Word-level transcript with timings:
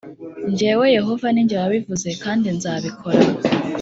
Jyewe 0.57 0.85
Yehova 0.97 1.27
ni 1.31 1.41
jye 1.49 1.55
wabivuze 1.63 2.09
kandi 2.23 2.47
nzabikora 2.57 3.19